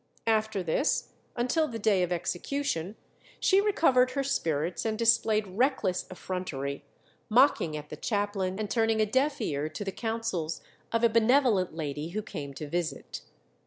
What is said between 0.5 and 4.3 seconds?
this, until the day of execution, she recovered her